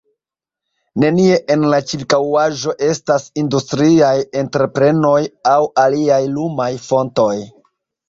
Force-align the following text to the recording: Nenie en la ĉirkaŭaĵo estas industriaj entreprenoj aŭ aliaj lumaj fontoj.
Nenie 1.03 1.35
en 1.55 1.65
la 1.73 1.79
ĉirkaŭaĵo 1.91 2.75
estas 2.89 3.29
industriaj 3.43 4.11
entreprenoj 4.43 5.23
aŭ 5.55 5.63
aliaj 5.87 6.23
lumaj 6.41 6.73
fontoj. 6.91 7.33